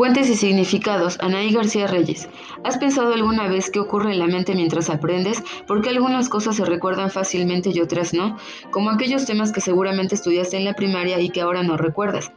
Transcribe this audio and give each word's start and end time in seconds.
Puentes 0.00 0.30
y 0.30 0.34
significados, 0.34 1.18
Anaí 1.20 1.52
García 1.52 1.86
Reyes. 1.86 2.26
¿Has 2.64 2.78
pensado 2.78 3.12
alguna 3.12 3.48
vez 3.48 3.68
qué 3.68 3.80
ocurre 3.80 4.12
en 4.12 4.18
la 4.18 4.28
mente 4.28 4.54
mientras 4.54 4.88
aprendes? 4.88 5.42
¿Por 5.66 5.82
qué 5.82 5.90
algunas 5.90 6.30
cosas 6.30 6.56
se 6.56 6.64
recuerdan 6.64 7.10
fácilmente 7.10 7.68
y 7.68 7.82
otras 7.82 8.14
no? 8.14 8.38
Como 8.70 8.88
aquellos 8.88 9.26
temas 9.26 9.52
que 9.52 9.60
seguramente 9.60 10.14
estudiaste 10.14 10.56
en 10.56 10.64
la 10.64 10.72
primaria 10.72 11.20
y 11.20 11.28
que 11.28 11.42
ahora 11.42 11.62
no 11.62 11.76
recuerdas. 11.76 12.32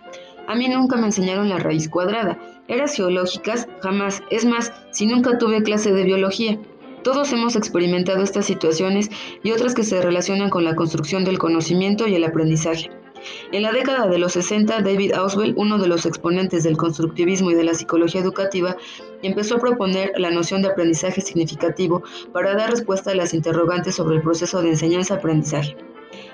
A 0.45 0.55
mí 0.55 0.67
nunca 0.67 0.97
me 0.97 1.05
enseñaron 1.05 1.47
la 1.47 1.57
raíz 1.57 1.87
cuadrada. 1.87 2.37
¿Eras 2.67 2.95
geológicas? 2.95 3.69
Jamás. 3.79 4.21
Es 4.29 4.43
más, 4.43 4.73
si 4.91 5.05
nunca 5.05 5.37
tuve 5.37 5.63
clase 5.63 5.93
de 5.93 6.03
biología. 6.03 6.59
Todos 7.01 7.31
hemos 7.31 7.55
experimentado 7.55 8.23
estas 8.23 8.45
situaciones 8.45 9.09
y 9.41 9.51
otras 9.51 9.73
que 9.73 9.83
se 9.83 10.01
relacionan 10.01 10.49
con 10.49 10.65
la 10.65 10.75
construcción 10.75 11.23
del 11.23 11.39
conocimiento 11.39 12.09
y 12.09 12.15
el 12.15 12.25
aprendizaje. 12.25 12.89
En 13.51 13.61
la 13.61 13.71
década 13.71 14.07
de 14.07 14.17
los 14.17 14.33
60, 14.33 14.81
David 14.81 15.13
Auswell, 15.13 15.53
uno 15.57 15.77
de 15.77 15.87
los 15.87 16.05
exponentes 16.05 16.63
del 16.63 16.77
constructivismo 16.77 17.51
y 17.51 17.55
de 17.55 17.63
la 17.63 17.73
psicología 17.73 18.21
educativa, 18.21 18.77
empezó 19.21 19.55
a 19.55 19.59
proponer 19.59 20.11
la 20.17 20.31
noción 20.31 20.61
de 20.61 20.69
aprendizaje 20.69 21.21
significativo 21.21 22.03
para 22.31 22.55
dar 22.55 22.71
respuesta 22.71 23.11
a 23.11 23.15
las 23.15 23.33
interrogantes 23.33 23.95
sobre 23.95 24.17
el 24.17 24.21
proceso 24.21 24.61
de 24.61 24.69
enseñanza-aprendizaje. 24.69 25.75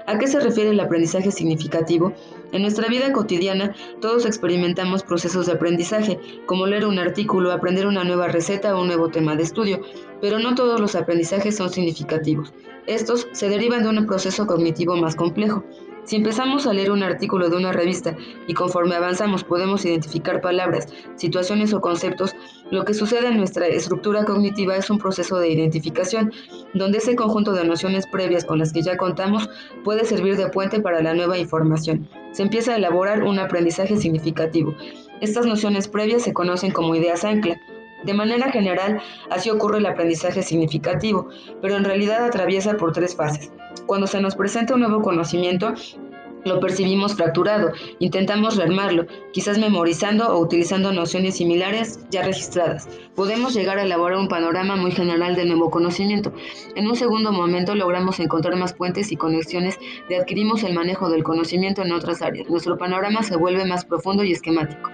¿A 0.08 0.18
qué 0.18 0.28
se 0.28 0.40
refiere 0.40 0.72
el 0.72 0.80
aprendizaje 0.80 1.32
significativo? 1.32 2.14
En 2.52 2.64
nuestra 2.64 2.88
vida 2.88 3.14
cotidiana, 3.14 3.76
todos 4.02 4.26
experimentamos 4.26 5.04
procesos 5.04 5.46
de 5.46 5.54
aprendizaje, 5.54 6.20
como 6.48 6.66
leer 6.66 6.86
un 6.86 7.00
artículo, 7.00 7.52
aprender 7.52 7.86
una 7.86 8.04
nueva 8.04 8.28
receta 8.28 8.76
o 8.76 8.82
un 8.82 8.88
nuevo 8.88 9.10
tema 9.10 9.36
de 9.36 9.44
estudio, 9.44 9.82
pero 10.20 10.40
no 10.40 10.56
todos 10.56 10.80
los 10.80 10.96
aprendizajes 10.96 11.56
son 11.56 11.70
significativos. 11.70 12.52
Estos 12.88 13.28
se 13.34 13.50
derivan 13.50 13.84
de 13.84 13.90
un 13.90 14.08
proceso 14.08 14.48
cognitivo 14.48 14.96
más 14.96 15.16
complejo. 15.16 15.64
Si 16.10 16.16
empezamos 16.16 16.66
a 16.66 16.74
leer 16.74 16.90
un 16.90 17.04
artículo 17.04 17.50
de 17.50 17.58
una 17.58 17.72
revista 17.72 18.18
y 18.48 18.56
conforme 18.56 18.96
avanzamos 18.96 19.44
podemos 19.44 19.86
identificar 19.86 20.42
palabras, 20.42 20.88
situaciones 21.18 21.72
o 21.72 21.82
conceptos, 21.82 22.36
lo 22.72 22.84
que 22.84 22.96
sucede 22.96 23.28
en 23.28 23.38
nuestra 23.38 23.68
estructura 23.68 24.26
cognitiva 24.26 24.76
es 24.76 24.90
un 24.90 24.98
proceso 24.98 25.38
de 25.38 25.50
identificación, 25.50 26.34
donde 26.74 26.98
ese 26.98 27.16
conjunto 27.16 27.54
de 27.54 27.64
nociones 27.64 28.08
previas 28.08 28.44
con 28.44 28.58
las 28.58 28.74
que 28.74 28.82
ya 28.82 28.98
contamos 28.98 29.52
puede 29.84 30.04
servir 30.04 30.36
de 30.36 30.50
puente 30.50 30.80
para 30.80 31.04
la 31.04 31.14
nueva 31.14 31.38
información. 31.38 32.10
Se 32.32 32.42
empieza 32.42 32.74
a 32.74 32.78
elaborar 32.78 33.22
un 33.22 33.38
aprendizaje 33.38 33.96
significativo. 33.96 34.74
Estas 35.22 35.46
nociones 35.46 35.88
previas 35.88 36.24
se 36.24 36.34
conocen 36.34 36.72
como 36.72 36.96
ideas 36.96 37.24
ancla. 37.24 37.62
De 38.04 38.14
manera 38.14 38.52
general, 38.52 39.02
así 39.30 39.50
ocurre 39.50 39.80
el 39.80 39.86
aprendizaje 39.86 40.42
significativo, 40.42 41.28
pero 41.62 41.76
en 41.76 41.84
realidad 41.84 42.26
atraviesa 42.26 42.78
por 42.78 42.94
tres 42.94 43.16
fases. 43.16 43.52
Cuando 43.86 44.08
se 44.08 44.22
nos 44.22 44.36
presenta 44.36 44.74
un 44.74 44.82
nuevo 44.82 45.02
conocimiento, 45.02 45.74
lo 46.46 46.60
percibimos 46.62 47.16
fracturado, 47.16 47.72
intentamos 48.00 48.56
rearmarlo, 48.56 49.06
quizás 49.34 49.58
memorizando 49.58 50.34
o 50.34 50.40
utilizando 50.40 50.94
nociones 50.94 51.36
similares 51.36 52.00
ya 52.12 52.24
registradas. 52.24 52.88
Podemos 53.14 53.54
llegar 53.54 53.78
a 53.78 53.84
elaborar 53.84 54.20
un 54.20 54.30
panorama 54.30 54.78
muy 54.78 54.92
general 54.92 55.36
del 55.36 55.50
nuevo 55.50 55.70
conocimiento. 55.70 56.32
En 56.76 56.88
un 56.88 56.96
segundo 56.96 57.34
momento 57.34 57.76
logramos 57.76 58.22
encontrar 58.22 58.56
más 58.56 58.74
puentes 58.74 59.12
y 59.12 59.18
conexiones 59.18 59.78
y 60.10 60.14
adquirimos 60.14 60.64
el 60.64 60.74
manejo 60.74 61.10
del 61.10 61.24
conocimiento 61.24 61.82
en 61.82 61.92
otras 61.92 62.22
áreas. 62.22 62.50
Nuestro 62.50 62.78
panorama 62.78 63.22
se 63.22 63.36
vuelve 63.36 63.66
más 63.66 63.84
profundo 63.84 64.24
y 64.24 64.32
esquemático. 64.32 64.90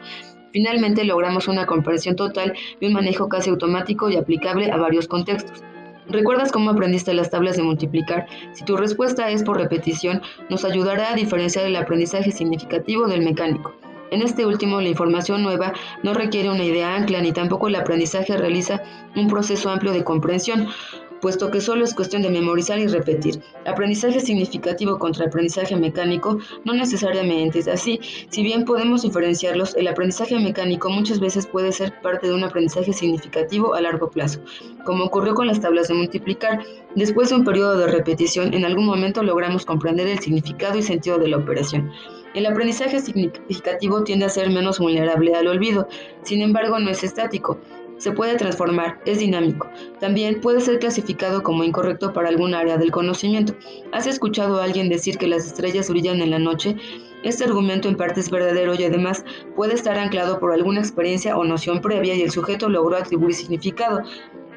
Finalmente 0.55 1.03
logramos 1.03 1.49
una 1.49 1.65
comprensión 1.65 2.15
total 2.15 2.53
y 2.79 2.85
un 2.85 2.93
manejo 2.93 3.27
casi 3.27 3.49
automático 3.49 4.09
y 4.09 4.15
aplicable 4.15 4.71
a 4.71 4.77
varios 4.77 5.05
contextos. 5.05 5.61
¿Recuerdas 6.07 6.49
cómo 6.49 6.69
aprendiste 6.69 7.13
las 7.13 7.29
tablas 7.29 7.57
de 7.57 7.63
multiplicar? 7.63 8.25
Si 8.53 8.63
tu 8.63 8.77
respuesta 8.77 9.29
es 9.29 9.43
por 9.43 9.57
repetición, 9.57 10.21
nos 10.49 10.63
ayudará 10.63 11.11
a 11.11 11.15
diferenciar 11.15 11.65
el 11.65 11.75
aprendizaje 11.75 12.31
significativo 12.31 13.05
del 13.09 13.25
mecánico. 13.25 13.75
En 14.11 14.21
este 14.21 14.45
último, 14.45 14.79
la 14.79 14.87
información 14.87 15.43
nueva 15.43 15.73
no 16.03 16.13
requiere 16.13 16.49
una 16.49 16.63
idea 16.63 16.95
ancla 16.95 17.19
ni 17.19 17.33
tampoco 17.33 17.67
el 17.67 17.75
aprendizaje 17.75 18.37
realiza 18.37 18.81
un 19.17 19.27
proceso 19.27 19.69
amplio 19.69 19.91
de 19.91 20.05
comprensión 20.05 20.69
puesto 21.21 21.51
que 21.51 21.61
solo 21.61 21.83
es 21.83 21.93
cuestión 21.93 22.21
de 22.21 22.29
memorizar 22.29 22.79
y 22.79 22.87
repetir. 22.87 23.41
Aprendizaje 23.65 24.19
significativo 24.19 24.99
contra 24.99 25.25
aprendizaje 25.25 25.75
mecánico 25.75 26.37
no 26.63 26.73
necesariamente 26.73 27.59
es 27.59 27.67
así. 27.67 27.99
Si 28.29 28.43
bien 28.43 28.65
podemos 28.65 29.01
diferenciarlos, 29.01 29.75
el 29.75 29.87
aprendizaje 29.87 30.37
mecánico 30.39 30.89
muchas 30.89 31.19
veces 31.19 31.47
puede 31.47 31.71
ser 31.71 31.99
parte 32.01 32.27
de 32.27 32.33
un 32.33 32.43
aprendizaje 32.43 32.93
significativo 32.93 33.73
a 33.73 33.81
largo 33.81 34.09
plazo, 34.09 34.39
como 34.85 35.05
ocurrió 35.05 35.33
con 35.33 35.47
las 35.47 35.59
tablas 35.59 35.87
de 35.87 35.95
multiplicar. 35.95 36.63
Después 36.95 37.29
de 37.29 37.35
un 37.35 37.43
periodo 37.43 37.77
de 37.77 37.87
repetición, 37.87 38.53
en 38.53 38.65
algún 38.65 38.85
momento 38.85 39.23
logramos 39.23 39.65
comprender 39.65 40.07
el 40.07 40.19
significado 40.19 40.77
y 40.77 40.83
sentido 40.83 41.17
de 41.17 41.27
la 41.27 41.37
operación. 41.37 41.91
El 42.33 42.45
aprendizaje 42.45 42.99
significativo 42.99 44.03
tiende 44.03 44.25
a 44.25 44.29
ser 44.29 44.49
menos 44.49 44.79
vulnerable 44.79 45.33
al 45.35 45.47
olvido, 45.47 45.87
sin 46.23 46.41
embargo 46.41 46.77
no 46.79 46.89
es 46.89 47.01
estático. 47.03 47.59
Se 47.97 48.11
puede 48.11 48.35
transformar, 48.35 48.99
es 49.05 49.19
dinámico. 49.19 49.69
También 49.99 50.41
puede 50.41 50.59
ser 50.59 50.79
clasificado 50.79 51.43
como 51.43 51.63
incorrecto 51.63 52.11
para 52.11 52.29
algún 52.29 52.53
área 52.53 52.77
del 52.77 52.91
conocimiento. 52.91 53.55
¿Has 53.91 54.05
escuchado 54.05 54.59
a 54.59 54.65
alguien 54.65 54.89
decir 54.89 55.17
que 55.17 55.27
las 55.27 55.45
estrellas 55.45 55.89
brillan 55.89 56.21
en 56.21 56.31
la 56.31 56.39
noche? 56.39 56.75
Este 57.23 57.45
argumento 57.45 57.87
en 57.87 57.95
parte 57.95 58.19
es 58.19 58.29
verdadero 58.29 58.75
y 58.75 58.83
además 58.83 59.23
puede 59.55 59.73
estar 59.73 59.97
anclado 59.97 60.39
por 60.39 60.53
alguna 60.53 60.79
experiencia 60.79 61.37
o 61.37 61.43
noción 61.43 61.81
previa 61.81 62.13
y 62.15 62.21
el 62.21 62.31
sujeto 62.31 62.69
logró 62.69 62.97
atribuir 62.97 63.33
significado. 63.33 64.01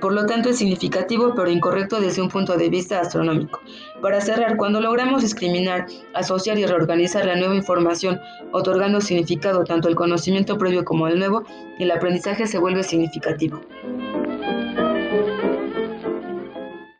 Por 0.01 0.13
lo 0.13 0.27
tanto, 0.27 0.51
es 0.51 0.59
significativo 0.59 1.35
pero 1.35 1.51
incorrecto 1.51 2.01
desde 2.01 2.23
un 2.23 2.29
punto 2.29 2.57
de 2.57 2.69
vista 2.69 3.01
astronómico. 3.01 3.61
Para 4.01 4.21
cerrar, 4.21 4.57
cuando 4.57 4.81
logramos 4.81 5.23
discriminar, 5.23 5.87
asociar 6.15 6.59
y 6.59 6.67
reorganizar 6.67 7.27
la 7.27 7.37
nueva 7.37 7.57
información, 7.57 8.21
otorgando 8.53 9.01
significado 9.01 9.65
tanto 9.65 9.89
al 9.89 9.97
conocimiento 9.97 10.57
previo 10.57 10.85
como 10.85 11.07
al 11.07 11.19
nuevo, 11.19 11.43
el 11.79 11.91
aprendizaje 11.91 12.47
se 12.47 12.59
vuelve 12.59 12.83
significativo. 12.83 13.61